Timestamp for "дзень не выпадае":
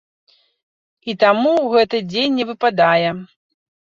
2.13-3.09